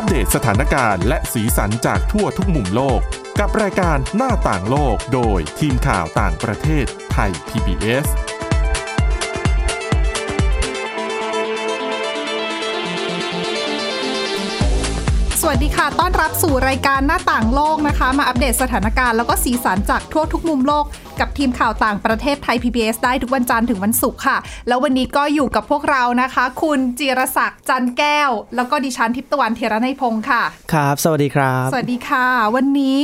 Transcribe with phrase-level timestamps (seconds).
[0.00, 3.00] อัปเดตสถานการณ์และสีสันจากทั่วทุกมุมโลก
[3.40, 8.06] กับรายการหน้าต่างโลกโดยทีมข่าวต่างประเทศไทย PBS
[15.40, 20.84] สวัสดีค่ะ ต้อนรับสู่รายการหน้าต่างโลกนะคะ มาอัปเดตสถานการณ์แล้วก็สีสันจากทั่วทุกมุมโลก
[21.20, 24.36] กับทีมข่าวต่างประเทศไทย PBS ได้ทุกวันจันทร์ถึงวันศุกร์ค่ะ
[24.68, 33.00] แล้ววันนี้ก็อยู่กับพวกเรานะคะ คุณจิรศักดิ์จันแก้ว แล้วก็ดิฉันทิพย์ตะวันเทระในยพงค์ค่ะ ครับ สวัสดีครับ สวัสดีค่ะ วันนี้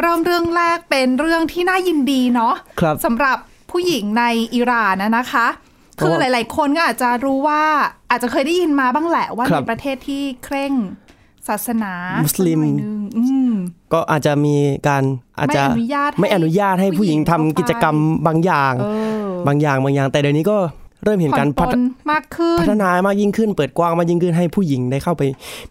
[0.00, 3.36] เริ่มเรื่องแรกเป็นเรื่องที่น่ายินดีเนาะครับสำหรับ
[3.70, 4.24] ผู้หญิงใน
[4.54, 5.46] อิหร่านนะนะคะ
[5.94, 7.62] เพราะคือว่าหลาย ๆ คนก็อาจจะรู้ว่า
[8.10, 10.72] อาจจะเคยได้ยินมาบ้างแหละว่าครัในบประเทศที่เคร่ง
[11.48, 11.92] ศาสนา
[12.24, 13.52] มุสลิมสักหน่อยนึงอืม
[13.92, 14.54] ก็อาจจะมี
[14.88, 15.02] การ
[15.38, 18.86] อาจจะไม่อนุญาตให้ไม่อนุญาตให้ผู้หญิงผู้หญิงทำเข้าไปกิจกรรมบางอย่างเอ
[19.24, 20.56] อบางอย่างบางอย่าง แต่เดี๋ยวนี้ก็
[21.04, 25.22] เริ่มเห็นผ่กาอนรปพัลฒนมากขึ้นพัฒนามากยิ่งขึ้น เปิดกว้างมากยิ่งขึ้นให้ผู้หญิงได้เข้าไป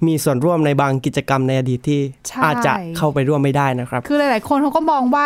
[0.06, 5.26] มีส่วนร่วมในบางกิจกรรมในอดีตที่ใช่อาจจะเข้าไปร่วมไม่ได้นะครับ คือหลาย ๆ คนเขาก็มองว่า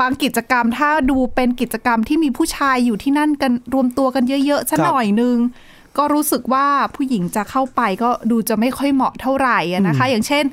[0.00, 5.36] บางกิจกรรมถ้าดูเป็นกิจกรรมที่มีผู้ชายอยู่ที่นั่นกันรวมตัวกันเยอะๆสักครับหน่อยนึง
[5.98, 10.44] ก็รู้สึกว่าผู้หญิงจะเข้าไปก็ดูจะไม่ค่อยเหมาะเท่าไหร่อะนะคะ อย่างเช่น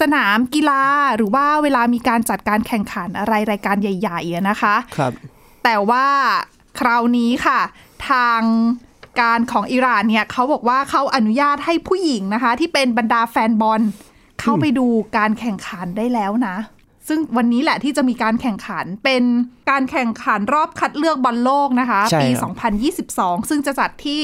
[0.00, 0.82] สนามกีฬา
[1.16, 5.12] หรือว่าเวลามีการจัดการแข่งขันอะไรรายการใหญ่ๆอะนะคะครับ
[5.64, 6.06] แต่ว่า
[6.80, 7.60] คราวนี้ค่ะ
[8.10, 8.40] ทาง
[9.20, 13.80] การของอิหร่านเนี่ยเขาบอกว่าเขาอนุญาตให้ผู้หญิงนะคะ ที่เป็นบรรดาแฟนบอล
[14.40, 16.56] เข้าไปดูการแข่งขันได้แล้วนะ
[17.08, 19.22] ซึ่งวันนี้แหละที่จะมีการแข่งขันเป็น
[19.70, 22.52] การแข่งขันรอบคัดเลือกบอลโลกนะคะใช่ปีครับ
[23.44, 24.22] 2022 ซึ่งจะจัดที่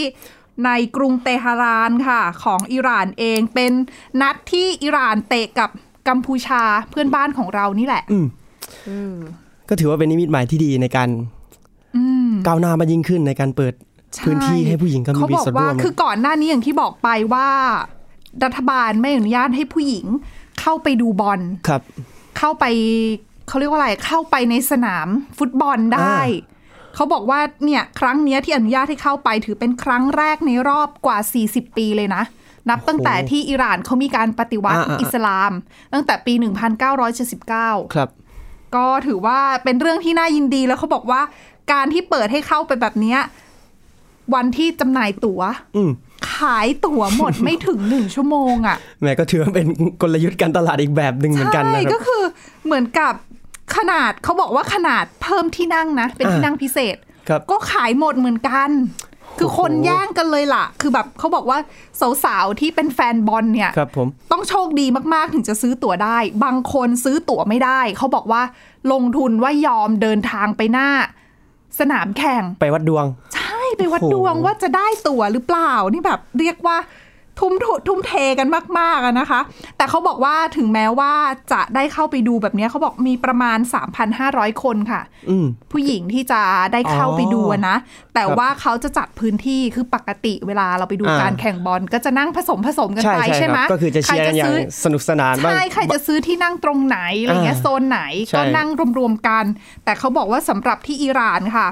[0.65, 3.73] ในกรุงเตหะรานค่ะ ของอิหร่านเองเป็น
[4.21, 5.71] นัดที่อิหร่านเตะกับ
[6.09, 8.27] กัมพูชาเพื่อนบ้านของเรานี่แหละอืม
[8.87, 9.17] เออ
[9.69, 11.09] ก็ถือว่าเป็นนิมิตหมายที่ดีในการ
[11.97, 13.75] อืมก้าวหน้ามายิ่งขึ้นในการเปิด
[14.25, 17.49] พื้นที่ให้ผู้หญิงก็มีเขาบอกส่วนร่ว่าวมคือก่อนหน้านี้อย่างที่บอกไปว่า
[18.45, 20.07] รัฐบาลไม่อนุญาตให้ผู้หญิง
[20.61, 21.83] เข้าไปดูบอลครับ
[22.39, 22.65] เข้าไป
[23.49, 26.56] เขาเรียกว่าอะไรเข้าไปในสนามฟุตบอลได้อ่า
[26.97, 31.19] เขาบอกว่าเนี่ยครั้งเนี้ยที่อนุญาตให้เข้าไปถือเป็นครั้งแรกในรอบกว่า
[31.49, 32.23] 40 ปีเลยนะ
[32.71, 35.53] นับตั้งแต่ที่อิหร่านเขามีการปฏิวัติอ่าอ่าอิสลาม
[35.93, 36.35] ตั้งแต่ปี
[37.15, 38.09] 1979 ครับ
[38.77, 41.21] ก็ถือว่าเป็นเรื่องที่น่ายินดีแล้วเขาบอกว่า
[41.73, 43.21] การที่เปิดให้เข้าไปแบบเนี้ย
[44.35, 45.41] วันที่จำหน่ายตัว๋ว
[45.77, 45.91] อืม
[46.35, 49.67] ขายตั๋วหมด ไม่ถึงหนึ่งชั่วโมงอะ่ะแหม่ก็ถือว่าเป็น
[50.03, 52.23] กลยุทธ์การตลาดอีกแบบหนึ่งเหมือนกันใช่นะคก็รับ คือ
[52.65, 53.15] เหมือนกับ
[53.75, 56.97] ขนาดเขาบอกว่าขนาดเพิ่มที่นั่งนะ เป็นที่อ่านั่งพิเศษ
[57.29, 58.71] ครับก็ขายหมดเหมือนกัน
[59.39, 61.59] คือคนโอ้โหแย่งกันเลยล่ะ คือแบบเขาบอกว่า
[62.25, 68.43] สาวๆที่เป็นแฟนบอลเนี่ยครับผมต้องโชคดีมากๆถึงจะซื้อตั๋วได้ บางคนซื้อตั๋วไม่ได้ เขาบอกว่า
[68.93, 70.89] ลงทุนว่ายอมเดินทางไปหน้า
[71.79, 73.05] สนามแข่งไปวัดดวง
[73.35, 76.77] ใช่ไปวัดโอ้โหดวงว่าจะได้ตั๋วหรือเปล่านี่แบบเรียกว่า
[77.41, 78.49] ทุ่มทุทุ่มเทกัน
[78.79, 79.41] มากๆอะนะคะ
[79.77, 81.13] แต่เขาบอกว่าถึงแม้ว่า
[81.53, 83.59] จะได้เข้าไปดูแบบเนี้ยเขาบอกมีประมาณ
[84.11, 86.41] 3,500 คนค่ะอืมผู้หญิงที่จะ
[86.73, 87.77] ได้เข้าไปดูอะนะ
[88.15, 99.45] แต่ครับว่าเขาจะจัดพื้นที่คือปกติเวลาเราไปดูอ่าการแข่งบอลก็จะนั่งผสมผสมกันใช่ไปใช่ใช่ไหมครับก็คือจะเชียร์กันอย่างใครสนุกสนานบ้างใช่ใครจะซื้อที่นั่งตรงไหนอะไรเงี้ยอ่าโซนไหนใช่ก็นั่งรวมๆกัน
[99.85, 101.69] แต่เขาบอกว่าสำหรับที่อิหร่านค่ะ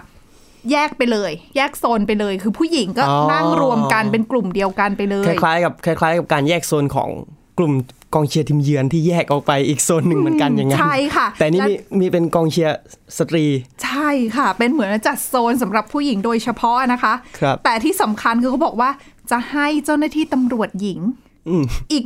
[0.72, 7.10] แยกไปเลย แยกโซนไปเลย คือผู้หญิงก็อ๋อ นั่งรวมกันเป็นกลุ่มเดียวกันไปเลย คล้ายๆกับคล้ายๆกับการแยกโซนของ
[7.58, 7.72] กลุ่ม
[8.14, 12.78] กองเชียร์ทีมเยือนที่แยกออกไปอีกโซนหนึ่งเหมือนกันอย่างนั้นใช่ค่ะแต่นี่และ มีมีเป็นกองเชียร์
[13.18, 13.44] สตรี
[13.84, 18.90] ใช่ค่ะ เป็นเหมือนจัดโซนสำหรับผู้หญิงโดยเฉพาะนะคะ ครับ แต่ที่สำคัญคือเขาบอกว่า
[19.30, 21.00] จะให้เจ้าหน้าที่ตำรวจหญิง
[21.48, 22.04] อืมอีก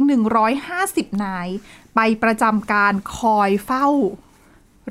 [0.60, 1.48] 150 นาย
[1.94, 3.86] ไปประจำการคอยเฝ้า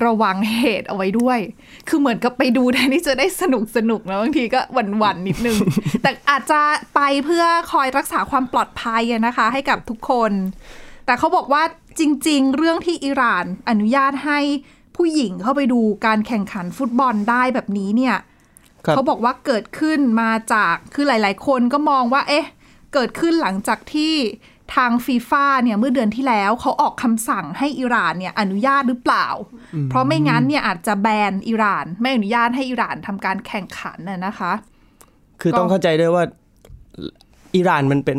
[0.06, 1.38] ระวังเหตุเอาไว้ด้วย
[1.88, 5.56] คือเหมือนกับไปดูแทนที่จะได้สนุกสนุกนะบางทีก็หวั่นๆนิดนึง
[6.02, 6.60] แต่อาจจะ
[6.94, 10.32] ไปเพื่อคอยรักษาความปลอดภัยอะนะคะ ให้กับทุกคน
[11.06, 11.62] แต่เขาบอกว่า
[12.00, 14.40] จริง ๆ เรื่องที่อิหร่านอนุญาตให้
[14.96, 18.16] ผู้หญิงเข้าไปดูการแข่งขันฟุตบอลได้แบบนี้เนี่ย
[18.84, 22.46] ครับเขาบอกว่าเกิดขึ้นมาจากคือหลาย ๆ คนก็มองว่า เอ๊ะ
[22.94, 24.14] เกิดขึ้นหลังจากที่
[24.74, 29.26] ทางฟีฟ่าเนี่ยเมื่อเดือนที่แล้วเขาออกคำสั่งให้อิหร่านเนี่ยอนุญาตหรือเปล่า
[29.90, 34.52] เพราะไม่งั้นเนี่ยอาจจะแบนอิหร่าน ไม่อนุญาตให้อิหร่านทำการแข่งขันน่ะนะคะ
[35.40, 36.24] คือก็ต้องเข้าใจด้วยว่า
[37.56, 38.16] อิหร่านมันเป็น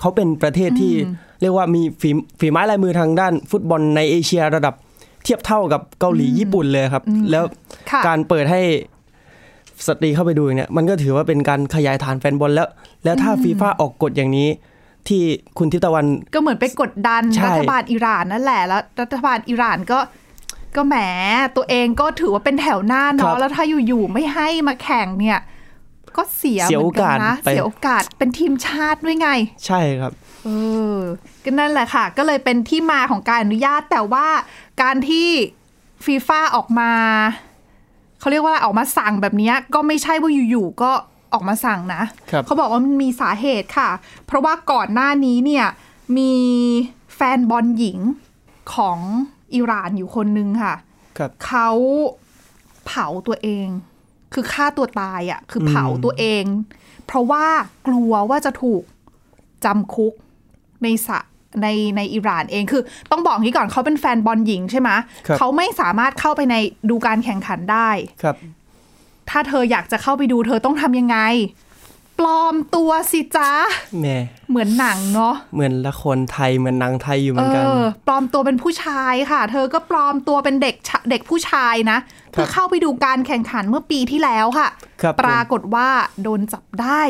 [0.00, 0.92] เขาเป็นประเทศที่
[1.40, 2.10] เรียกว่ามีฝี
[2.40, 4.74] ฝีไม้ลายมือทางด้านฟุตบอลในเอเชียระดับ
[5.24, 7.44] เทียบเท่ากับเกาหลีญี่ปุ่นเลยครับ แล้ว
[7.90, 8.62] ค่ะการเปิดให้
[9.86, 12.68] สตรีเข้าไปดูอย่างเนี้ยมันก็ถือว่าเป็นการขยายฐานแฟนบอลแล้ว
[13.04, 14.48] แล้วถ้าฟีฟ่าออกกฎอย่างนี้
[15.08, 15.22] ที่
[15.58, 19.98] คุณทิพย์ตะวัน ก็เหมือนไปกดดันใช่รัฐบาลอิหร่านนั่นแหละแล้วรัฐบาลอิหร่านก็
[20.76, 20.96] ก็แหม
[21.56, 25.38] ตัวเองก็ถือว่าเป็นแถวหน้าครัเนาะบแล้วถ้าอยู่ๆไม่ให้มาแข่งเนี่ย
[26.16, 29.28] ก็เสียเสียเหมือนกันนะโอกาสไปเสียโอกาสเป็นทีมชาติด้วยไง
[29.66, 30.12] ใช่ครับ
[30.44, 30.48] เอ
[30.94, 30.96] อ
[31.44, 34.26] ก็นั่นแหละค่ะ ก็เลยเป็นที่มาของการอนุญาตแต่ว่า
[34.82, 35.28] การที่
[36.04, 36.92] ฟีฟ่าออกมา
[38.20, 40.92] เขาเรียกว่าออกมาสั่งแบบเนี้ยก็ไม่ใช่ว่าอยู่ๆก็
[41.32, 43.90] ออกมาสั่งนะครับเขาบอกว่ามันมีสาเหตุค่ะ
[44.26, 45.66] เพราะว่าก่อนหน้านี้เนี่ย
[46.18, 46.32] มี
[47.14, 47.98] แฟนบอลหญิง
[48.74, 48.98] ของ
[49.54, 50.74] อิหร่านอยู่คนนึงค่ะ
[51.18, 51.70] ครับเขา
[52.86, 53.66] เผาตัวเอง
[54.34, 56.44] คือฆ่าตัวตายอะ่ะ คือเผาตัวเอง
[57.06, 57.44] เพราะว่า
[57.86, 58.82] กลัวว่าจะถูก
[59.64, 60.12] จำคุก
[60.82, 61.18] ในสะ
[61.62, 64.90] ในในอิหร่านเองคือต้องบอกอย่างนี้ก่อนเขาเป็นแฟนบอลหญิงใช่ไหม
[65.26, 66.54] ครับเขาไม่สามารถเข้าไปใน
[66.90, 67.90] ดูการแข่งขันได้
[68.22, 68.36] ครับ
[69.32, 71.18] ถ้าเธออยากจะเข้าไปดูเธอต้องทำยังไง
[72.18, 73.50] ปลอมตัวสิจ๊ะ
[74.00, 74.18] แหม่
[74.50, 81.98] เหมือนหนังเนาะเหมือนละครไทยเหมือนหนังไทยอยู่เหมือนกันเออปลอมตัวเป็นผู้ชายค่ะ เธอก็ปลอมตัวเป็นเด็กชะเด็กผู้ชายนะ
[82.32, 84.68] เพื่อเข้าไปดูการแข่งขันเมื่อปีที่แล้วค่ะ
[85.02, 85.88] ครับผมปรากฏว่า
[86.22, 87.02] โดนจับได้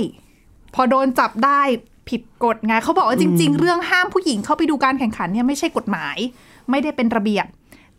[0.74, 1.60] พอโดนจับได้
[2.08, 6.16] ผิดกฎไงเขาบอกว่าจริง ๆ เรื่องห้ามผู้หญิงเข้าไปดูการแข่งขันเนี่ยไม่ใช่กฎหมาย
[6.70, 7.46] ไม่ได้เป็นระเบียบ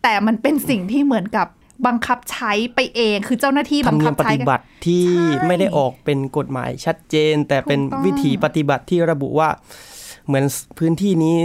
[0.02, 1.46] แต่มันเป็นสิ่งที่เหมือนกับ
[1.86, 9.48] บังคับใช้ไปเองคือเจ้าหน้าที่ธรบัรมงเนีคัยบมปใช้ฏิกันบัติที่ใช่ไม่ได้ออกเป็นกฎหมายชัดเจน แต่เป็นถูกต้องวิถีปฏิบัติที่ระบุว่า
[10.26, 10.44] เหมือน
[10.78, 11.36] พื้นที่นี้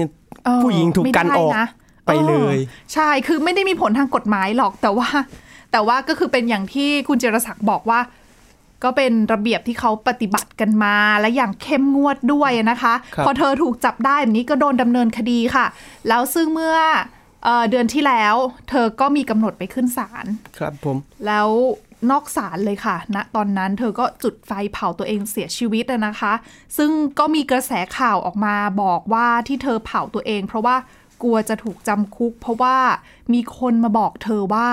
[0.45, 1.67] เออผู้หญิงถูกกันไม่ได้ออกนะ
[2.07, 5.07] ไปเลยออใช่คือไม่ได้มีผลทางกฎหมายหรอกแต่ว่า
[5.71, 7.99] แต่ว่าก็คือเป็นอย่างที่คุณเจรศักดิ์บอกว่า
[8.83, 15.65] ก็เป็นระเบียบที่เขาปฏิบัติกันมาและอย่างเข้มงวดด้วยนะคะครับพอเธอถูกจับได้แบบนี้ก็โดนดำเนินคดีค่ะ
[16.07, 16.77] แล้วซึ่งเมื่อ
[17.43, 18.35] เอ่อเดือนที่แล้ว
[18.69, 20.25] เธอก็มีกำหนดไปขึ้นศาล
[20.57, 21.49] ครับผม แล้ว
[22.11, 26.33] นอกศาลเลยค่ะณตอนนั้นเธอก็จุดไฟเผาตัวเองเสียชีวิตอะนะคะ
[26.77, 30.75] ซึ่งก็มีกระแสข่าวออกมาบอกว่าที่เธอเผาตัวเอง เพราะว่า
[31.23, 32.77] กลัวจะถูกจำคุก เพราะว่า
[33.33, 34.69] มีคนมาบอกเธอว่า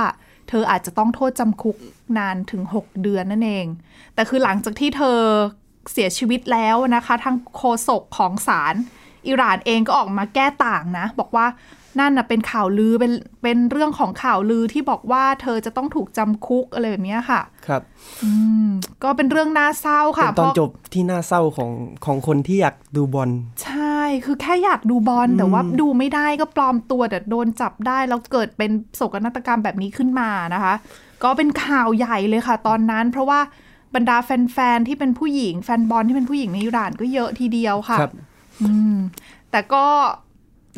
[0.49, 1.77] เธออาจจะต้องโทษจำคุก
[2.19, 3.67] นานถึง 6 เดือนนั่นเอง
[4.15, 5.19] แต่คือหลังจากที่เธอ
[5.93, 8.75] เสียชีวิตแล้วนะคะ ทางโฆษกของศาล
[9.27, 11.47] อิหร่านเองก็ออกมาแก้ต่างนะ บอกว่า
[12.01, 13.13] นั่นนะเป็นข่าวลือเป็น
[13.43, 17.83] เป็นเรื่องของข่าวลือที่บอกว่าเธอจะต้องถูกจำคุกอะไรแบบเนี้ยค่ะ ครับ
[19.03, 21.71] ก็เป็นเรื่องน่าเศร้าเป็ค่ะนตอนเพราะจบที่น่าเศร้าของ
[22.05, 23.31] ของคนที่อยากดูบอล
[23.65, 30.75] ใช่คือแค่อยากดูบอลแต่ว่าดูไม่ได้ก็ปลอมตัวแต่โดนจับได้แล้วเกิดเป็นโศกนาฏกรรมแบบนี้ขึ้นมานะคะ
[31.25, 33.41] ก็เป็นข่าวใหญ่เลยค่ะ ตอนนั้น เพราะว่า
[33.95, 38.13] บรรดาแฟนๆที่เป็นผู้หญิงแฟนบอลที่เป็นผู้หญิงในอิหร่านก็เยอะทีเดียวค่ะครับ
[39.51, 39.85] แต่ก็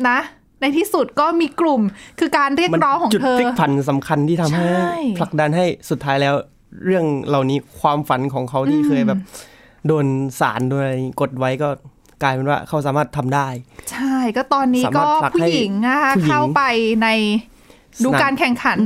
[0.09, 0.19] นะ
[0.61, 1.81] ในที่สุดก็มีกลุ่ม
[2.19, 6.35] คือการเรียกมันร้องของจุดเธอพลิกผันสำคัญที่ทำให้ใช่ผลักดันให้สุดท้ายแล้ว
[6.85, 9.19] เรื่องเหล่านี้ความฝันของเขาที่เคยแบบ
[9.87, 10.05] โดน
[10.39, 11.69] สารโดนอะไรกดไว้ก็
[12.23, 13.47] กลายเป็นว่าเขาสามารถทำได้
[13.91, 16.61] ใช่ก็ตอนนี้สาก็มารถผลักให้ผู้หญิงนะคะผู้หญิงเข้าไป
[17.03, 17.07] ใน
[18.03, 18.77] ดูสนามการแข่งขัน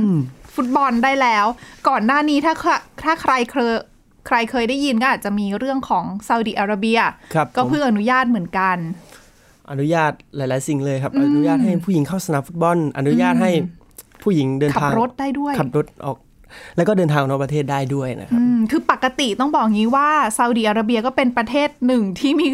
[0.54, 1.46] ฟุตบอลได้แล้ว
[1.88, 2.70] ก่อนหน้านี้ถ้าใคร
[3.04, 3.74] ถ้าใครเคย
[4.26, 6.98] ใครเคยได้ยินก็อาจจะมีเรื่องของซาอุดิอาระเบีย
[7.34, 8.76] ครับก็ผมเพิ่งอนุญาตเหมือนกัน
[9.70, 13.50] อนุญาตหลาย ๆ สิ่งเลยครับ อนุญาตให้ผู้หญิงเข้าสนามฟุตบอล อนุญาตให้
[14.22, 16.16] ผู้หญิงเดินขับทางรถได้ด้วยขับรถออก
[16.76, 22.46] แล้วก็เดินทางออกนอกประเทศได้ด้วยนะครับอืมคือปกติต้องบอกงี้ว่าซาอุดิอาระเบียก็เป็นประเทศหนึ่งที่มี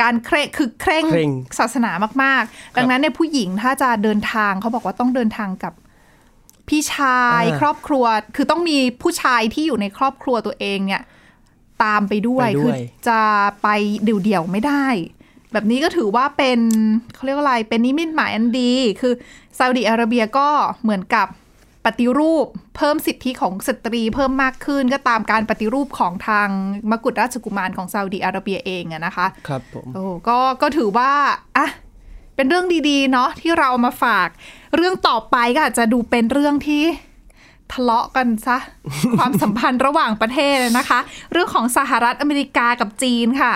[0.00, 1.90] การเคร่งคือเคร่งเคร่งศาสนา
[2.22, 5.72] มาก ๆ ดังนั้นเนี่ยผู้หญิงถ้าจะเดินทางเขาบอกว่าต้องเดินทางกับ
[6.68, 8.04] พี่ชายอ่าครอบครัว
[8.36, 11.02] คือต้องมีผู้ชายที่อยู่ในครอบครัวตัวเองเนี่ย
[11.84, 13.20] ตามไปด้วยไปด้วยคือจะ
[13.62, 13.68] ไป
[14.02, 14.86] เดี่ยวๆไม่ได้
[15.52, 16.60] แบบนี้ก็ถือว่าเป็น
[17.14, 19.12] เขาเรียกว่าอะไรเป็นนิมิตหมายอันดี คือ
[19.58, 20.48] ซาอุดิอาระเบียก็
[20.82, 21.26] เหมือนกับ
[21.84, 26.48] ปฏิรูปเพิ่มสิทธิของสตรีเพิ่มมากขึ้นก็ตามการปฏิรูปของทาง
[26.90, 31.10] มกุฎราชกุมารของซาอุดิอาระเบียเองอะนะคะครับผมโอ้ก็ก็ถือว่า
[31.56, 31.68] อะ
[32.36, 34.28] เป็นเรื่องดีๆ เนาะที่เรามาฝาก
[34.76, 36.82] เรื่องต่อไปก็อาจจะดูเป็นเรื่องที่
[37.72, 38.58] ทะเลาะกันซะ
[39.18, 40.98] ความสัมพันธ์ระหว่างประเทศนะคะ
[41.32, 43.52] เรื่องของสหรัฐอเมริกากับจีนค่ะ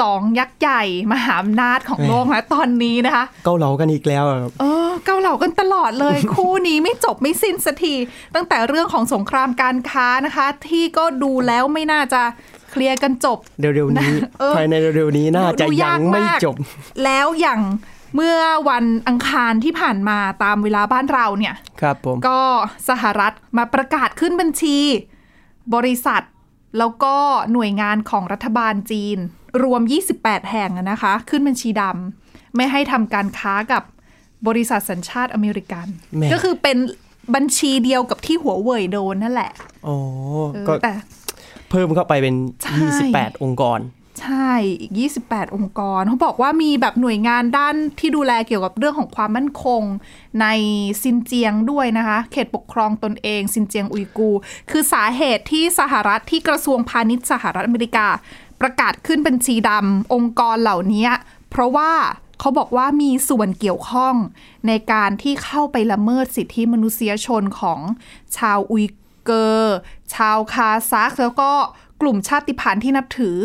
[0.00, 0.82] สองยักษ์ใหญ่
[1.12, 7.94] มหาอำนาจของโลกนะตอนนี้นะคะ เกาเหลากันอีกแล้วอะครับเออเกาเหลากันตลอดเลย คู่นี้ไม่จบไม่สิ้นสักที
[8.34, 12.22] ตั้งแต่เรื่องของสงครามการค้านะคะ ที่ก็ดูแล้วไม่น่าจะ
[12.70, 16.56] เคลียร์กันจบ เร็วๆนี้เออภายในเร็วๆนี้น่าจะดูยัยากงไม่มากจบ
[17.04, 17.60] แล้วอย่าง
[18.16, 22.40] เมื่อวันอังคารที่ผ่านมาตามเวลาบ้านเราเนี่ย ครับผมก็
[22.88, 24.78] สหรัฐมาประกาศขึ้นบัญชี
[25.74, 26.22] บริษัท
[26.78, 27.14] แล้วก็
[27.52, 29.18] หน่วยงานของรัฐบาลจีน
[29.62, 29.82] รวม
[30.16, 33.82] 28 แห่งอะนะคะ ขึ้นบัญชีดำไม่ให้ทำการค้ากับ
[34.48, 35.86] บริษัทสัญชาติอเมริกัน
[36.16, 36.76] แหม่ก็คือเป็น
[37.34, 39.52] บัญชีเดียวกับที่หัวเว่ยโดนนั่นแหละ
[39.86, 39.96] อ๋อ
[40.54, 40.92] เออก็แต่
[41.70, 42.76] เพิ่มเข้าไปเป็นใช่
[43.14, 43.78] 28 องค์กร
[44.22, 44.92] ใช่อีก
[45.24, 49.82] 28 องค์กรเขาบอกว่ามีแบบหน่วยงานด้านที่ดูแลเกี่ยวกับเรื่องของความมั่นคง
[50.40, 50.46] ใน
[51.02, 54.30] ซินเจียงด้วยนะคะ เขตปกครองตนเองซินเจียงอุยกู
[54.70, 58.06] คือสาเหตุที่สหรัฐที่กระทรวงพาณิชย์สหรัฐอเมริกา
[58.60, 61.08] ประกาศขึ้นบัญชีดำองค์กรเหล่านี้
[61.50, 61.92] เพราะว่า
[62.40, 64.14] เขาบอกว่ามีส่วนเกี่ยวข้อง
[64.66, 67.80] ในการที่เข้าไปละเมิดสิทธิมนุษยชนของ
[68.36, 68.86] ชาวอุย
[69.24, 69.76] เกอร์
[70.14, 71.50] ชาวคาซักแล้วก็
[72.00, 73.38] กลุ่มชาติพันธุ์ที่นับถือ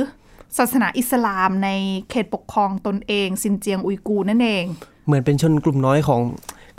[0.57, 1.69] ศาสนาอิสลามใน
[2.09, 4.63] เขตปกครองตนเองซินเจียงอุยกูร์นั่นเอง
[5.05, 6.21] เหมือนเป็นชนกลุ่มน้อยของ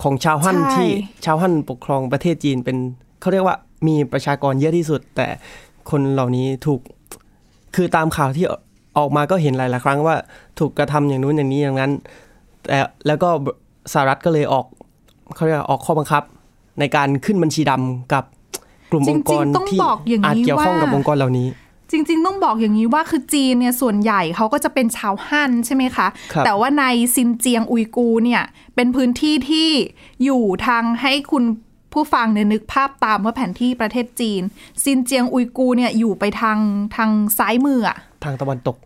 [0.02, 0.90] ของชาวฮั่นใช่ที่
[1.24, 2.76] ชาวฮั่นปกครองประเทศจีนเป็น
[3.20, 3.56] เขาเรียกว่า
[3.86, 5.26] มีประชากรเยอะที่สุด แต่
[5.90, 6.80] คนเหล่านี้ถูก
[7.74, 8.46] คือตามข่าวที่
[8.98, 10.16] ออกมาก็เห็นหลายๆครั้งว่า
[10.58, 11.92] ถูกกระทำอย่างนู้นอย่างนี้อย่างนั้น
[12.66, 13.28] แต่แล้วก็
[13.92, 14.66] สหรัฐก็เลยออก
[15.34, 16.22] เขาเรียกว่าออกข้อบังคับ
[16.80, 18.24] ในการขึ้นบัญชีดำกับ
[18.90, 21.46] กลุ่มจริองงค์กรๆต้องที่บอกอย่างนี้อาจเกี่ยวข้องกับว่าองค์กรเหล่านี้
[21.90, 28.42] จริง ๆ ต้องบอกอย่างนี้ว่าคือจีนเนี่ยส่วนใหญ่เขาก็จะเป็นชาวฮั่นใช่ไหมคะครับแต่ว่าในซินเจียงอุยกูร์เนี่ย
[28.74, 29.68] เป็นพื้นที่ที่
[30.24, 31.44] อยู่ทางให้คุณ
[31.92, 34.42] ผู้ฟังเนี่ยนึกภาพตามว่าแผนที่ประเทศจีน
[34.84, 36.58] ซินเจียงอุยกูร์เนี่ยอยู่ไปทาง
[36.96, 38.76] ทางซ้ายมืออะทางตะวันตก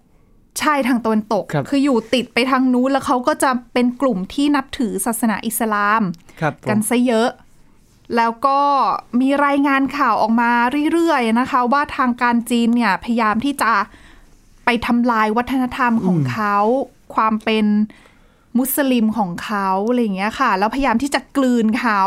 [0.60, 6.02] ใช่ทางตะวันตกครับออยู่ติดไปทางนู้นแล้วเขาก็จะเป็นกลุ่มที่นับถือศาสนาอิสลาม
[6.40, 7.28] ครับผมกันซะเยอะ
[8.16, 8.58] แล้วก็
[9.20, 10.52] มีรายงานข่าวออกมา
[10.92, 13.72] เรื่อยๆนะคะ ว่าทางการจีนเนี่ยพยายามที่จะ
[14.64, 16.56] ไปทำลายวัฒนธรรมของเขา
[17.14, 17.66] ความเป็น
[18.58, 22.00] มุสลิมของเขาอะไรอย่างเงี้ยค่ะ แล้วพยายามที่จะกลืนเขา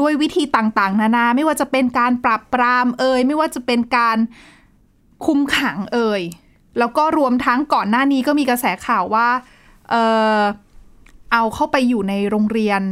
[0.00, 4.16] ด้วยวิธีต่างๆ นานา ไม่ว่าจะเป็นการปรับปรามเอ่ยไม่ว่าจะเป็นการ
[5.26, 6.22] คุมขังเอ่ย
[6.78, 9.28] แล้วก็รวมทั้งก่อนหน้านี้ก็มีกระแสข่าวว่า
[9.90, 9.94] เอ
[10.38, 10.40] อ
[11.32, 12.82] เอาเข้าไปอยู่ในโรงเรียน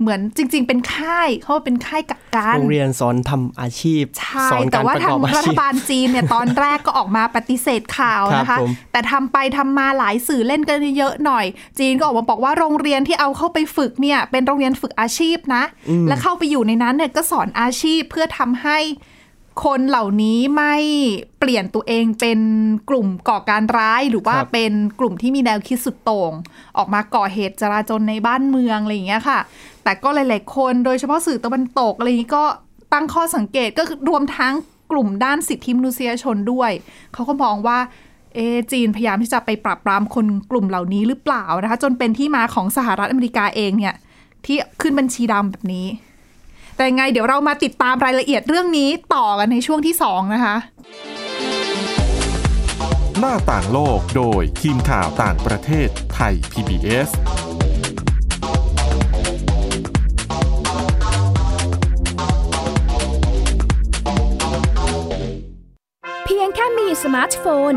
[0.00, 11.44] เหมือนจริง ๆ เป็นค่ายเขาเป็นค่ายกักกันโรงเรียนสอนทำอาชีพใช่สอนแต่การว่าประทากองบอารัฐชีพบาลจีนเนี่ยตอนแรกก็ออกมาปฏิเสธข่าวนะครัคะบผมแต่ทำไปทำมาหลายสื่อเล่นกันเยอะหน่อย
[11.78, 15.64] จีนก็ออกมาบอกว่าโรงเรียนที่เอาเข้าไปฝึกเนี่ยเป็นโรงเรียนฝึกอาชีพนะ
[16.08, 18.78] และเข้าไปอยู่ในนั้นเนี่ยก็สอนอาชีพเพื่อทำให้
[19.64, 20.74] คนเหล่านี้ไม่
[21.38, 22.40] เปลี่ยนตัวเองเป็น
[22.90, 26.32] กลุ่มก่อการร้ายหรือว่าครับเป็นกลุ่มที่มีแนวคิดสุดโต่ง
[26.76, 29.38] ออกมาก่อเหตุจราจนในบ้านเมืองอะไรอย่างเงี้ยค่ะ
[29.84, 32.44] แต่ก็หลาย ๆ คนโดยเฉพาะสื่อตะวันตกอะไรอย่างนี้ก็
[32.92, 34.54] ตั้งข้อสังเกตก็คือรวมทั้ง
[34.92, 36.70] กลุ่มด้านสิทธิมนุษยชนด้วย
[37.14, 37.78] เขาก็มองว่า
[38.34, 43.94] เอะจีนพยายามที่จะไปปราบปรามคนกลุ่มเหล่านี้หรือเปล่านะคะ จนเป็นที่มาของสหรัฐอเมริกาเองเนี่ย
[44.44, 45.86] ที่ขึ้นบัญชีดำแบบนี้
[46.80, 50.56] แต่ยังไงเดี๋ยวเรามาติดตามรายละเอียดเรื่องนี้ต่อกันในช่วงที่สองนะคะ
[53.18, 57.08] หน้าต่างโลกโดยทีมข่าวต่างประเทศไทย PBS
[66.24, 67.74] เพียงแค่มีสมาร์ทโฟน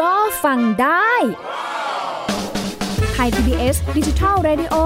[0.00, 1.12] ก็ฟังได้
[3.12, 4.76] ไทย PBS ดิจิทัล Radio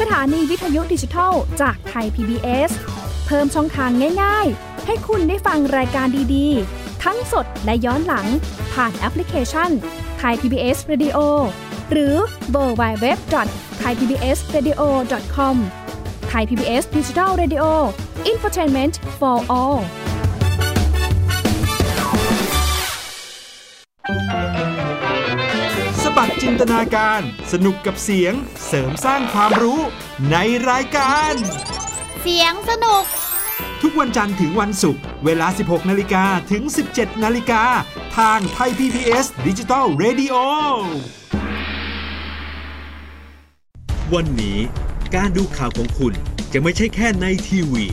[0.00, 3.90] สถานีวิทยุดิจิทัลจากไทย PBS เพิ่มช่องทาง
[4.22, 8.26] ง่าย ๆ ให้คุณได้ฟังรายการดีๆ ทั้งสดและย้อนหลัง
[8.72, 9.70] ผ่านแอปพลิเคชัน
[10.18, 11.18] ไทย PBS Radio
[11.92, 12.14] หรือ
[12.50, 13.18] เวอร์ไบเว็บ
[13.78, 14.80] ไทยพีบีเอสเรดิโอ
[15.34, 15.56] คอม
[16.28, 17.64] ไทยพีบีเอสดิจิทัลเรดิโอ
[18.26, 19.78] อินฟอร์ทนเมนต์ for all
[26.02, 27.20] สบัดจินตนาการ
[27.52, 28.34] สนุกกับเสียง
[28.66, 29.80] เสริมสร้างความรู้
[30.30, 30.36] ใน
[30.70, 31.34] รายการ
[32.28, 33.04] สียงสนุก
[33.82, 36.62] ทุกวันจันทร์ถึงวันศุกร์เวลา 16 นาฬิกาถึง
[36.94, 37.62] 17 นาฬิกา
[38.18, 40.34] ทางไทย PPS ดิจิตอล Radio
[44.14, 44.58] วันนี้
[45.14, 46.12] การดูข่าวของคุณ
[46.52, 47.84] จะไม่ใช่แค่ในทีวี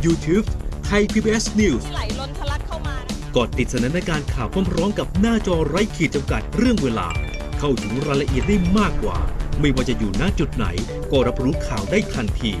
[0.05, 0.45] YouTube
[0.89, 2.95] Thai PBS News ไหลล้นทะลักเข้ามา
[3.37, 7.07] กดติดสนันในการข่าวพร้อมๆกับหน้าจอไร้ขีดจำกัดเรื่องเวลา
[7.59, 9.17] เข้าถึงรายละเอียดได้มากกว่า
[9.59, 10.65] ไม่ว่าจะอยู่ณจุดไหน
[11.11, 12.51] ก็รับรู้ข่าวได้ทันที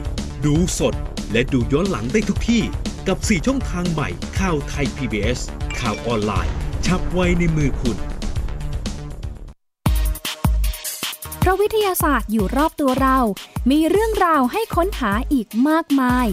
[0.45, 0.95] ดูสด
[1.31, 2.63] และดูย้อนหลังได้ทุกที่
[3.07, 5.39] กับ 4 ช่องทางใหม่ข่าวไทย PBS
[5.79, 6.53] ข่าวออนไลน์
[6.85, 7.97] ชับไว้ในมือคุณ
[11.61, 13.17] วิทยาศาสตร์อยู่รอบตัวเรา
[13.71, 16.27] มีเรื่องราวให้ค้นหาอีกมากมาย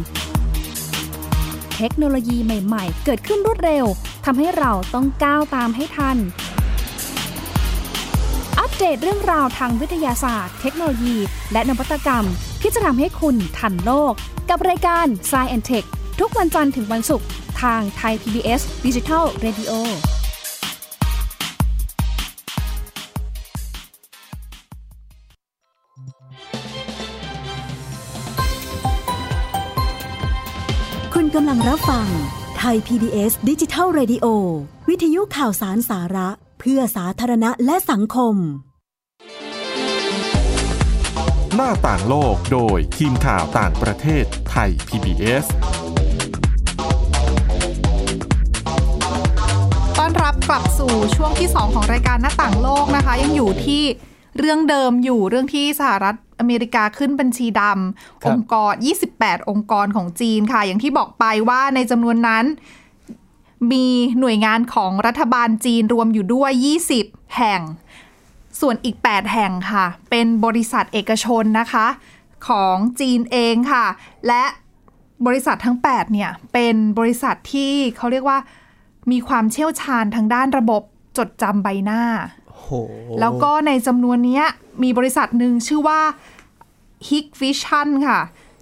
[1.77, 3.85] เทคโนโลยีใหม่ ๆ เกิดขึ้นรวดเร็ว
[4.25, 6.17] ทำให้เราต้องก้าวตามให้ทัน
[8.59, 11.17] อัปเดตเรื่องราวทางวิทยาศาสตร์ เทคโนโลยี
[11.53, 12.25] และนวัตกรรม
[12.61, 14.13] ที่จะทำให้คุณทันโลก
[14.51, 15.87] กับรายการ s c i e n t e c h
[16.21, 17.27] ทุกวันจันทร์ถึงวันศุกร์
[17.63, 20.18] ทางไทย PBS Digital Radio คุ
[31.41, 32.09] กำลังรับฟัง
[32.59, 34.27] ไทย PBS ดิจิทัล Radio
[34.89, 36.29] วิทยุข่าวสารสาระ
[36.61, 38.35] เพื่อสาธารณะและสังคม
[41.55, 45.45] หน้าต่างโลกโดยทีมข่าวต่างประเทศไทย PBS
[49.99, 53.83] ต้อนรับกลับสู่ช่วงที่ 2 ของรายการหน้าต่างโลกนะคะ ยังอยู่ที่
[54.39, 58.73] เรื่องเดิมอยู่เรื่องที่สหรัฐ อเมริกาขึ้นบัญชีดำครับองค์กร
[59.11, 62.45] 28 องค์กรของจีนค่ะ อย่างที่บอกไปว่าในจำนวนนั้น
[63.73, 63.87] มี
[64.21, 66.51] หน่วยงานของรัฐบาลจีนรวมอยู่ด้วย
[66.95, 67.61] 20 แห่ง
[68.61, 71.87] ส่วนอีก 8 แห่งค่ะ เป็นบริษัทเอกชนนะคะ
[72.49, 73.87] ของจีนเองค่ะ
[74.27, 74.45] และ
[75.27, 78.39] บริษัททั้ง 8 เนี่ย เป็นบริษัทที่เขาเรียกว่า
[79.11, 80.83] มีความเชี่ยวชาญทางด้านระบบ
[81.19, 82.03] จดจำใบหน้า
[82.48, 82.48] โห
[83.21, 84.45] แล้วก็ในจำนวนเนี้ย
[84.83, 86.01] มีบริษัทหนึ่งชื่อว่า
[87.09, 88.21] Hik Vision ค่ะ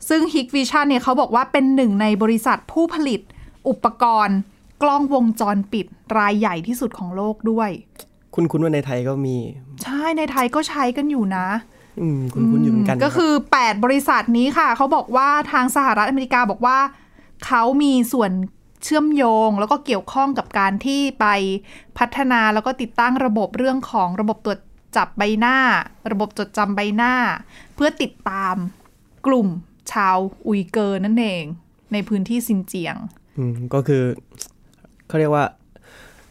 [0.09, 3.21] ซึ่ง Hik Vision เนี่ยเขาบอกว่าเป็นหนึ่งในบริษัทผู้ผลิต
[3.69, 4.39] อุปกรณ์
[4.83, 5.87] กล้องวงจรปิด
[6.19, 7.71] รายใหญ่ที่สุดของโลกด้วย
[8.35, 9.37] คุณคุณว่าในไทยก็มี
[9.83, 11.47] ใช่ในไทยก็ใช้กันอยู่นะ
[12.01, 16.79] อืมคุณคุณอยู่เหมือนกัน ก็คือ 8 บริษัทนี้ค่ะ เขาบอกว่าทางสหรัฐอเมริกาบอกว่า
[17.47, 18.31] เขามีส่วน
[18.83, 21.27] เชื่อมโยงแล้วก็เกี่ยวข้องกับการที่ไป
[21.99, 24.59] พัฒนาแล้วก็ติดตั้งระบบเรื่องของระบบตรวจ
[24.97, 25.57] จับใบหน้า
[26.13, 27.13] ระบบจดจำใบหน้า
[27.75, 28.55] เพื่อติดตาม
[29.27, 29.49] กลุ่ม
[29.93, 30.17] ชาว
[30.47, 31.45] อุยเกอร์นั่นเอง
[31.93, 32.97] ในพื้นที่ซินเจียง
[33.39, 34.03] อืมก็คือ
[35.09, 35.45] เขาเรียกว่า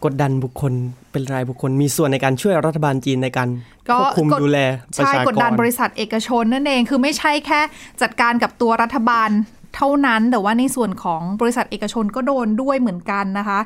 [0.04, 0.74] กดดันบุคคล
[1.12, 3.50] เป็นรายบุคคลมีส่วนในการช่วยรัฐบาลจีนในการ
[3.90, 7.62] ก็ควบคุมกดดูแลประใช่ชากกดดันบรริษัทเอกชนนั่นเองคือไม่ใช่แค่
[8.02, 9.30] จัดการกับตัวรัฐบาล
[9.76, 13.60] เท่านั้น แต่ว่าในส่วนของบริษัทเอกชนก็โดนด้วยเหมือนกันนะคะ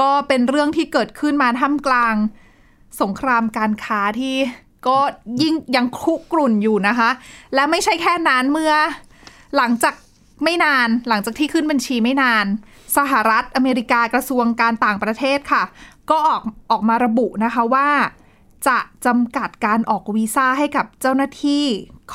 [0.00, 2.14] ก็เป็นเรื่องที่เกิดขึ้นมาท่ามกลาง
[3.00, 4.36] สงครามการค้าที่
[4.88, 4.98] ก็
[5.42, 7.10] ยิ่งยังคุกรุ่นอยู่นะคะ
[7.54, 8.72] และไม่ใช่แค่นั้นเมื่อ
[9.56, 9.94] หลังจาก
[10.44, 12.46] ไม่นานหลังจากที่ขึ้นบัญชีไม่นาน
[12.96, 15.62] สหรัฐอเมริกากระทรวงการต่างประเทศค่ะ
[16.10, 17.88] ก็ออกออกมาระบุนะคะว่า
[18.68, 21.64] จะจำกัดการออกวีซ่าให้กับเจ้าหน้าที่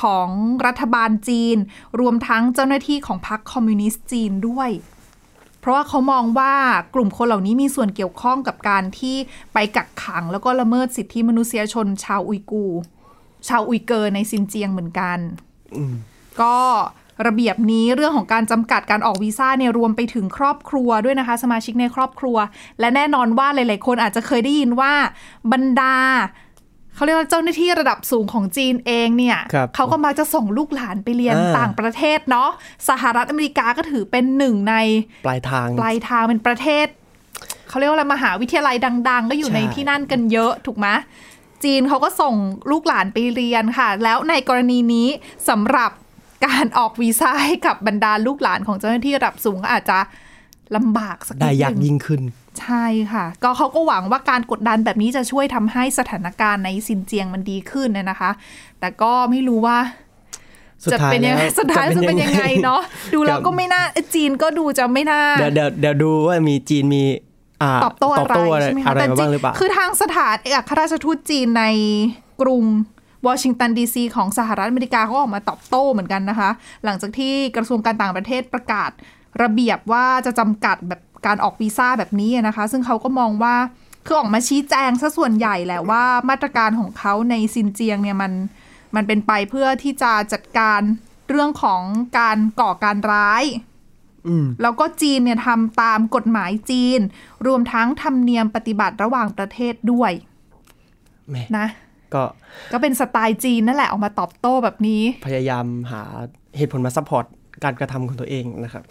[0.02, 0.28] ของ
[0.66, 1.56] รัฐบาลจีน
[2.00, 4.70] รวมทั้งเจ้าหน้าที่ของพรรคคอมมิวนิสต์จีนด้วย
[5.60, 6.54] เพราะว่าเขามองว่า
[6.94, 9.16] กลุ่มคนเหล่านี้มีส่วนเกี่ยวข้องกับการที่
[9.52, 12.80] ไปกักขัง แล้วก็ละเมิดสิทธิมนุษยชนชาวอุยกูร์
[13.48, 15.18] ชาวอุยเกอร์ในซินเจียงเหมือนกัน
[16.40, 16.56] ก็
[17.26, 22.36] ระเบียบนี้เรื่องของการจำกัดการออกวีซ่าเนี่ยรวมไปถึงครอบครัวด้วยนะคะ สมาชิกในครอบครัว
[22.80, 24.92] และแน่นอนว่าหลาย ๆ คนอาจจะเคยได้ยินว่า
[25.52, 25.96] บรรดา
[26.94, 32.50] เขาเรียกว่าเจ้าหน้าที่ระดับสูงของจีนเองเนี่ยครับเขาก็มักจะส่งลูกหลานไปเรียนอ่าต่างประเทศเนาะ
[32.88, 34.74] สหรัฐอเมริกาก็ถือเป็นหนึ่งใน
[35.26, 36.86] ปลายทางปลายทางเป็นประเทศ
[37.68, 38.76] เขาเรียกว่าอะไรมหาวิทยาลัย
[39.08, 40.86] ดัง ๆ ก็อยู่ใช่ในที่นั่นกันเยอะถูกไหม
[41.64, 42.34] จีนเขาก็ส่ง
[42.70, 45.08] ลูกหลานไปเรียนค่ะ แล้วในกรณีนี้
[45.48, 45.90] สำหรับ
[46.46, 49.98] การออกวีซ่าให้กับบรรดาลูกหลานของเจ้าหน้าที่ระดับสูงก็อาจจะ
[50.76, 52.22] ลำบากสักนิได้ดยากหนึ่งยิ่งขึ้น
[52.60, 58.30] ใช่ค่ะ ก็เขาก็หวังว่าการกดดันแบบนี้จะช่วยทำให้สถานการณ์ในซินเจียงมันดีขึ้นเนยนะคะ
[58.80, 59.78] แต่ก็ไม่รู้ว่า
[60.84, 62.82] สุดจะท้ายเป็นยังไงแล้วสุดท้ายจะเป็นยังไงเนาะ
[63.14, 67.02] ดูแล้วก็ไม่น่าเอ้ยจีนก็ดูจะไม่น่าเดี๋ยวเดี๋ยวเดี๋ยวดูว่ามีจีนมี
[67.62, 71.64] อ่าตอบโต้อะไรใช่ไหมคะอะไรแต่มาจริบ้างหรือเปล่าคือทางสถานเอกอัครราชทูตจีนใน
[72.40, 72.64] กรุง
[73.26, 76.50] วอชิงตันดีซีของสหรัฐอเมริกาเขาออกมาตอบโต้เหมือนกันนะคะ
[76.84, 78.90] หลังจากที่กระทรวงการต่างประเทศประกาศ
[79.42, 83.56] ระเบียบว่าจะจำกัดแบบการออกวีซ่าแบบนี้นะคะ ซึ่งเขาก็มองว่า
[84.06, 88.32] คือออกมาชี้แจงซะส่วนใหญ่แหละว่ามาตรการของเขาในซินเจียงเนี่ยมัน
[88.94, 90.80] มันเป็นไปเพื่อที่จะจัดการ
[91.30, 91.82] เรื่องของ
[92.18, 93.44] การก่อการร้าย
[94.28, 97.00] อืมแล้วก็จีนเนี่ยทำตามกฎหมายจีน
[97.46, 100.12] รวมทั้งธรรมเนียมปฏิบัติระหว่างประเทศด้วย
[101.28, 101.66] แหม่นะ
[102.14, 102.22] ก็
[102.72, 106.02] ก็เป็นสไตล์จีนนั่นแหละออกมาตอบโต้แบบนี้ พยายามหา
[106.56, 107.26] เหตุผลมา support
[107.64, 108.84] การกระทำของตัวเองนะครับ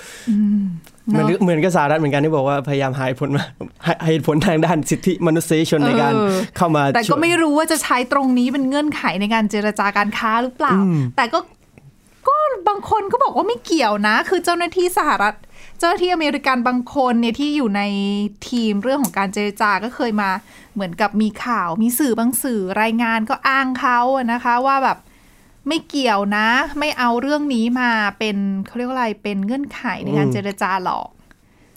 [1.09, 3.43] เนเหมือนอะเหมือนกับสหรัฐเหมือนกันที่บอกว่าพยายามหาเหตุผลมา
[3.85, 11.39] ให้ให้เหตุผลทางด้านสิทธิมนุษยชนในการเออเข้ามา แต่ช่ก็วยไม่รู้ว่าจะใช้ตรงนี้เป็นเงื่อนไขในการเจรจาการค้าหรือเปล่าอืมแต่ก็
[12.27, 12.35] ก็
[12.67, 15.33] บางคนก็บอกว่าไม่เกี่ยวนะ คือเจ้าหน้าที่สหรัฐ
[15.77, 17.81] เจ้าหน้าที่อเมริกันบางคนเนี่ยที่อยู่ใน
[18.49, 20.29] ทีมเรื่องของการเจรจาก็เคยมา
[20.73, 24.97] เหมือนกับมีข่าว มีสื่อบางสื่อรายงานก็อ้างเขาอะนะคะว่าแบบ
[25.67, 26.47] ไม่เกี่ยวนะ
[26.79, 31.07] ไม่เอาเรื่องนี้มาเป็นเขาเรียกว่าอะไรเป็นเงื่อนไขในการอืมเจรจาหรอก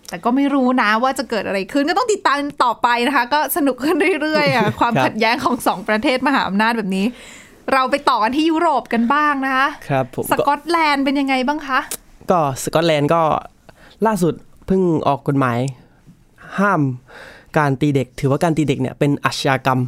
[0.08, 7.06] แต่ก็ไม่รู้นะว่าจะเกิดอะไรขึ้นก็ต้องติดตามต่อไปนะคะ ก็สนุกขึ้นเรื่อยๆอะความขัดแย้งของสองประเทศมหาอำนาจแบบนี้
[7.72, 11.80] เราไปต่อกันที่ยุโรปกันบ้างนะคะ ครับผมสก็กอตแลนด์เป็นยังไงบ้างคะ
[12.30, 13.22] ก็สกอตแลนด์ก็
[14.06, 14.34] ล่าสุด
[14.66, 15.58] เพิ่งออกกฎหมาย
[16.58, 16.80] ห้าม
[17.58, 19.80] การตีเด็ก ถือว่าการตีเด็กเนี่ยเป็นอาชญากรรม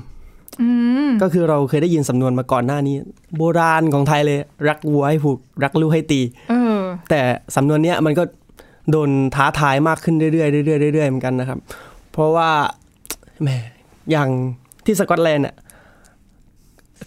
[0.63, 0.69] อื
[1.09, 2.97] มก็คือเราเคยได้ยินสำนวนมาก่อนหน้านี้
[3.37, 7.21] โบราณของไทยเลย รักวัวให้ผูก รักลูกให้ตีเออแต่
[7.57, 8.25] สำนวนเนี้ยมันก็
[8.91, 11.59] โดนท้าทายมากขึ้นเรื่อยๆเรื่อยๆเรื่อยๆเหมือนกันนะครับ
[12.13, 12.51] เพราะว่า
[13.43, 13.49] แหม
[14.11, 14.29] อย่าง
[14.85, 15.57] ที่สกอตแลนด์เนี่ย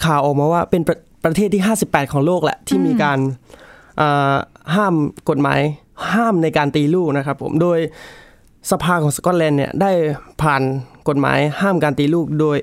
[0.06, 3.20] ข่าวออกมาว่าเป็นประประเทศที่ 58 ของโลกแหละ ที่มีการ
[4.02, 4.34] อ่า
[4.76, 4.94] ห้าม
[5.30, 5.60] กฎหมาย
[6.14, 7.80] ห้ามในการตีลูกนะครับผมโดย
[8.72, 9.92] สภาของสกอตแลนด์เนี่ยได้
[10.42, 10.62] ผ่าน
[11.08, 12.58] กฎหมายห้ามการตีลูกโดย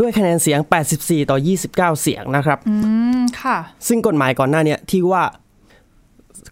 [0.00, 0.60] ด้วยคะแนนเสียง
[0.94, 1.36] 84 ต่อ
[1.68, 2.74] 29 เสียงนะครับอื
[3.18, 3.56] มค่ะ
[3.86, 5.24] ซึ่งกฎหมายก่อนหน้าเนี่ยที่ว่า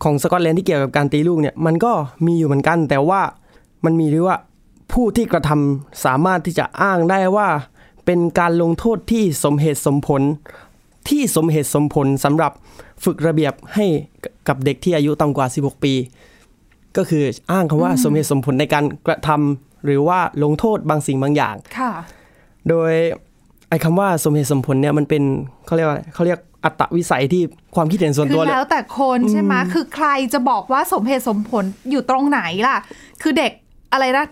[0.04, 1.92] ของสกอตแลนด์ที่เกี่ยวกับการตีลูกเนี่ยมันก็
[2.26, 3.20] มีอยู่เหมือนกัน แต่ว่า
[3.84, 4.36] มันมีด้วยว่า
[4.92, 7.48] ผู้ที่กระทำสามารถที่จะอ้างได้ว่า
[8.06, 10.22] เป็นการลงโทษที่สมเหตุสมผล
[11.08, 12.52] ที่สมเหตุสมผลสำหรับ
[13.04, 13.86] ฝึกระเบียบให้
[14.48, 15.94] กับเด็กที่อายุต่ำกว่า 16 ปี
[16.96, 21.92] ก็คืออ้างคำว่าสมเหตุสมผลในการกระทำหรือว่าลงโทษบางสิ่งบางอย่างค่ะ
[22.68, 22.92] โดย
[23.68, 25.22] ไอ้คำว่าสมเหตุสมผลเนี่ยมันเป็น
[25.66, 27.42] เขาเรียกว่าอะไรเขาเรียกอัตวิสัยที่
[27.74, 32.76] ความคิดเห็นส่วนคืตัวอเลยแล้วแต่คนใช่ไหมคือใครจะบอกว่าสมเหตุสมผลอยู่ตรงไหนล่ะ
[33.22, 33.52] คือเด็ก
[33.92, 34.26] อะไรนะ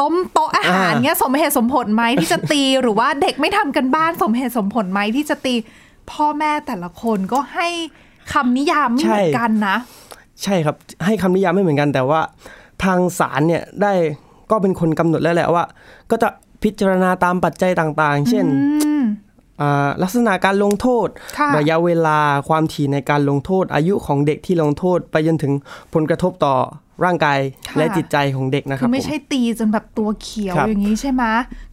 [0.00, 5.54] ล้มโต๊ะอาหารอ่าเงี้ยสมเหตุสมผลไหมที่จะตีหรือว่าเด็กไม่ทำกันบ้านสมเหตุสมผลไหมที่จะตี
[6.12, 7.68] พ่อแม่แต่ละคนก็ให้
[8.32, 9.76] คำนิยามไม่เหมือนกันนะ
[10.42, 12.20] ใช่ครับให้คำนิยามไม่เหมือนกัน แต่ว่า
[12.84, 13.92] ทางศาลเนี่ยได้
[14.50, 15.64] ก็เป็นคนกำหนดแล้วแหละว่า
[16.10, 16.28] ก็จะ
[16.62, 19.02] พิจารณาตามปัจจัยต่างๆ เช่นอืม
[19.60, 25.52] อ่าลักษณะการลงโทษค่ะระยะเวลาความถี่ในการลงโทษ อายุของเด็กที่ลงโทษ ไปจนถึง
[25.94, 26.54] ผลกระทบต่อ
[27.04, 27.38] ร่างกาย
[27.76, 31.24] และจิตใจของเด็กนะคคืรับอไม่ผมใช่ตีจนแบบตัวเขียวครับอย่างนี้ใช่ไหม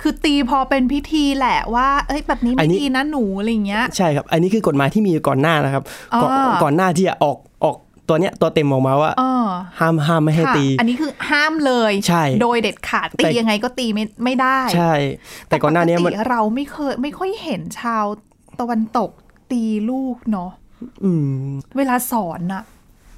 [0.02, 5.84] คือตีพอเป็นพิธีแหละว่า เอ้ยแบบนี้อัไม่นนี้ดีนะหนูอะไรอย่างเงี้ยใช่ครับ อันนี้คือกฎหมายที่มีอยู่ก่อนหน้านะครับ
[6.22, 7.76] ก่อนอ่าก่อนหน้าที่จะออกออก
[8.10, 9.48] ตัวเนี้ยตัวเต็มออกมาว่าเออ
[9.80, 14.94] ห้ามห้ามไม่ให้ค่ะตี อันนี้คือห้ามเลยใช่โดยเด็ดขาดตีแต่ยังไงก็ตีไม่ไม่ได้ ใช่
[15.50, 18.06] แต่ก่อนหน้านี้มันปกติเราไม่เคยไม่ค่อยเห็นชาว
[18.60, 19.10] ตะวันตก
[19.52, 20.52] ตีลูกเนาะ
[21.04, 21.28] อืม
[21.78, 22.64] เวลาสอนอะ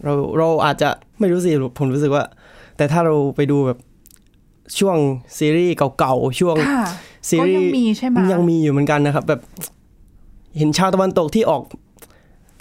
[0.06, 0.90] เราเราอาจจะ
[1.20, 2.24] ไม่รู้สิผมรู้สึกว่า
[2.78, 3.78] แต่ถ้าเราไปดูแบบ
[4.80, 4.98] ช่วง
[5.38, 6.86] ซีรีส์เก่าๆช่วงค่ะ
[7.30, 9.42] ซีก็รียังส์มีใช่ไหมยังมีอยู่เหมือนกันนะครับ แบบ
[10.58, 11.62] เห็นชาวตะวันตกที่ออก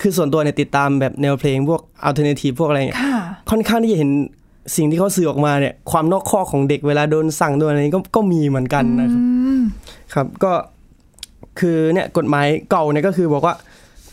[0.01, 3.19] คือส่วนตัวเนี่ยติดตามแบบแนวเพลงพวกอัลเทอร์เนทีฟพวกอะไรเงี้ยค่ะ
[3.51, 4.11] ค่อนข้างที่จะเห็น
[4.77, 9.63] สิ่งที่เขาสื่อออกมาเนี่ยความนอกข้อกของเด็กเวลาโดนสั่งโดนอะไรนี้ก็ก็มีเหมือนกันนะครับอืม
[10.15, 10.53] ครับก็
[11.61, 13.55] คือเนี่ยกฎหมายเก่าเนี่ยก็คือบอกว่า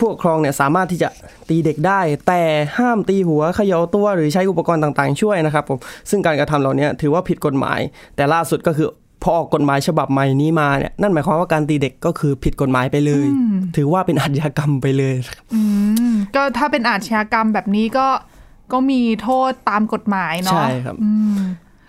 [0.02, 1.10] ผู้ปกครองเนี่ยสามารถที่จะ
[1.50, 2.42] ตีเด็กได้ แต่
[2.78, 7.80] ห้ามตีหัวเขย่าตัวหรือใช้อุปกรณ์ต่างๆ ช่วยนะครับผมซึ่งการกระทำเหล่านี้ถือว่าผิดกฎหมาย
[8.16, 8.88] แต่ล่าสุดก็คือ
[9.24, 13.28] พอออกกฎหมายฉบับใหม่นี้มาเนี่ยนั่นหมายความว่าการตีเด็กก็คือผิดกฎหมายไปเลย
[13.76, 15.16] ถือว่าเป็นอาชญากรรมไปเลย
[15.54, 15.62] อื
[16.12, 18.08] มก็ถ้าเป็นอาชญากรรมแบบนี้ก็
[18.72, 21.40] ก็มีโทษตามกฎหมายเนาะใช่ครับอืม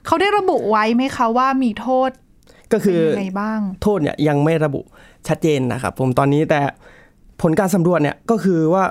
[0.07, 2.11] เขาได้ระบุไว้ไหมคะว่ามีโทษ
[2.72, 4.81] ก็คืเป็นอยังไงบ้าง โทษเนี่ยยังไม่ระบุ
[5.29, 6.61] ชัดเจนนะครับผมตอนนี้แต่
[7.42, 8.85] ผลการสำรวจเนี่ยก็คือว่า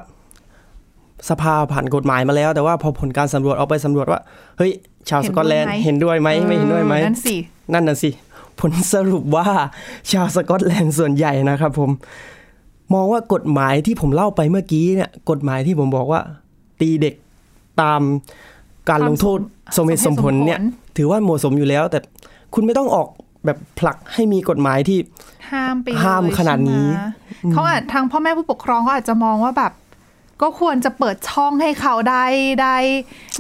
[1.30, 4.20] สภาผ่านกฎหมายมาแล้ว แต่ว่าพอผลการสำรวจออกไปสำรวจว่า
[4.58, 4.72] เฮ้ย
[5.10, 7.36] ชาวเห็สนกอตแลนด์ด้วยไหมเห็นด้วยไหมไม่เห็นด้วยไหมเออนั่นสิ
[7.74, 8.10] นั่นน่ะสิ
[8.60, 9.48] ผลสรุปว่า
[10.12, 11.90] ชาวสกอตแลนด์ส่วนใหญ่นะครับผม
[12.94, 16.22] มองว่ากฎหมายที่ผมเล่าไปเมื่อกี้เนี่ยกฎหมายที่ผมบอกว่า
[16.80, 17.16] ตีเด็ก
[17.82, 18.02] ตาม
[18.90, 19.40] การลงโทษ
[19.78, 22.00] สมเหตุสมผลเนี่ยสมเหตุสมผลถือว่าเหมาะสมอยู่แล้ว แต่
[22.54, 23.08] คุณไม่ต้องออก
[23.46, 25.00] แบบผลักให้มีกฎหมายที่
[25.52, 29.74] ห้ามไปเลยห้ามขนาดนี้ใช่ไหมเขาอาจทางพ่อแม่ผู้ปกครองเขาอาจจะมองว่าแบบ
[30.42, 32.26] ก็ควรจะเปิดช่องให้เขาได้
[32.62, 32.78] ได้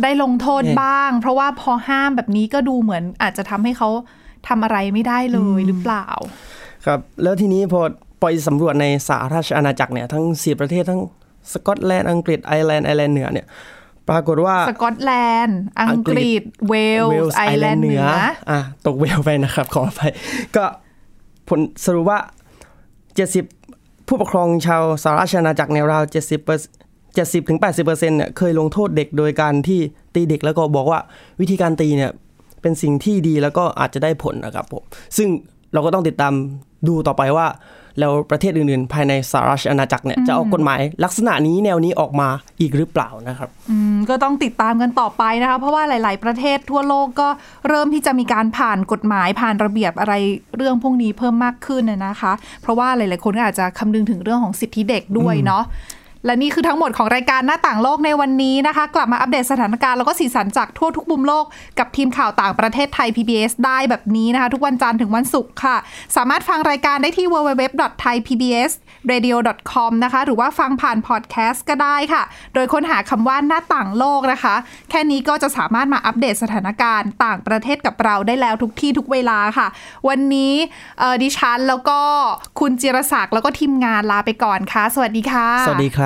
[0.03, 3.89] ได้ลงโทษเนี่ยบ้าง เพราะว่าพอห้ามแบบนี้ก็ดูเหมือนอาจจะทำให้เขา
[4.47, 6.07] ทำอะไรไม่ได้เลยหรือเปล่า
[6.85, 7.81] ครับ แล้วทีนี้พอ
[8.21, 11.01] ปล่อยสำรวจในสหราชอาณาจักรเนี่ยทั้งสี่ประเทศทั้ง
[11.51, 13.47] สกอตแลนด์อังกฤษไอร์แลนด์ไอร์แลนด์เหนือเนี่ย
[14.09, 15.11] ปรากฏว่าสกอตแล
[15.43, 18.05] นด์ อังกฤษ เวลเวลส์ส์ไอไอร์ร์แลแลนนด์ด์เหเหนืนือ
[18.49, 20.11] ออะตกเวลไปนะครับ ขออภัย
[20.55, 20.65] ก็
[21.49, 22.19] ผลสรุปว่า
[23.33, 26.61] 70 ผู้ปกครองชาวสหราชอาณาจักรในยราว 70เปอร์
[27.07, 29.79] 70ถึง80เปอร์เซ็นต์เนี่ยเคยลงโทษเด็กโดยการที่
[30.15, 30.99] ตีเด็กแล้วก็บอกว่า
[31.39, 32.11] วิธีการตีเนี่ย
[32.61, 34.83] เป็นสิ่งที่ดีแล้วก็อาจจะได้ผลนะครับผม
[35.17, 35.27] ซึ่ง
[35.73, 36.33] เราก็ต้องติดตาม
[36.87, 37.47] ดูต่อไปว่า
[37.99, 47.27] แล้วประเทศอื่นๆ ภายในสหราชอาณาจักรเนี่ยจะออกกฎหมายลักษณะนี้แนวนี้ออกมาอีกหรือเปล่านะครับอืมก็ต้องติดตามกันต่อไปนะคะเพราะว่าหลาย ๆ ประเทศทั่วโลกก็
[47.67, 50.13] เริ่มที่จะมีการผ่านกฎหมายผ่านระเบียบอะไร
[50.57, 55.63] เรื่องพวกนี้เพิ่มมากขึ้นน่ะนะคะ เพราะว่าหลาย ๆ คนก็อาจจะคำนึงถึงเรื่องของสิทธิเด็กด้วยเนาะ
[56.25, 61.45] และนี่คือทั้งหมดของรายการหน้าต่างโลกในวันนี้นะคะ กลับมาอัปเดตสถานการณ์แล้วก็สีสันจากทั่วทุกมุมโลก
[61.79, 65.77] กับทีมข่าวต่างประเทศไทย PBS ได้แบบนี้นะคะ ทุกวันจันทร์ถึงวันศุกร์ค่ะ
[66.15, 74.55] สามารถฟังรายการได้ที่ www.thaipbsradio.com นะคะ หรือว่าฟังผ่านพอดแคสต์ก็ได้ค่ะ โดยค้นหาคำว่าหน้าต่างโลกนะคะ
[74.89, 79.67] แค่นี้ก็จะสามารถมาอัปเดตสถานการณ์ต่างประเทศกับเราได้แล้วทุกที่ทุกเวลาค่ะ
[80.07, 80.53] วันนี้
[81.23, 81.99] ดิฉันแล้วก็
[82.59, 85.89] คุณจิรศักดิ์แล้วก็ทีมงานลาไปก่อนค่ะ สวัสดีค่ะ สวัสดี